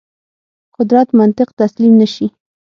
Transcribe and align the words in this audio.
قدرت 0.77 1.07
منطق 1.17 1.49
تسلیم 1.59 1.93
نه 2.01 2.07
شي. 2.13 2.27